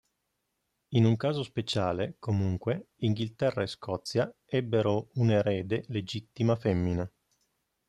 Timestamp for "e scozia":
3.61-4.33